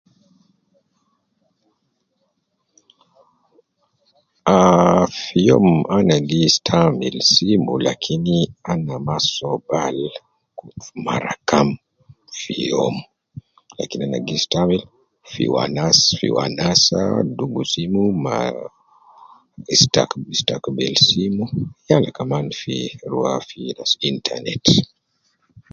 Aaaa 4.55 5.03
fi 5.21 5.37
yom 5.47 5.67
ana 5.97 6.15
giistaamil 6.29 7.15
simu 7.33 7.73
lakin 7.85 8.25
ana 8.71 8.95
ma 9.05 9.15
so 9.33 9.49
bal 9.67 9.97
mara 11.05 11.33
kam 11.49 11.69
fi 12.39 12.55
yom 12.71 12.95
lakin 13.77 14.01
ana 14.05 14.19
gistaamil 14.27 14.83
fi 15.31 15.43
wanas 15.55 15.99
wanasa 16.37 16.99
dugu 17.37 17.61
simu 17.73 18.03
istikbil 20.35 20.93
simu 21.09 21.43
yala 21.87 22.09
ma 22.29 22.39
rwa 23.11 23.33
fi 23.47 23.59
internet 24.11 24.65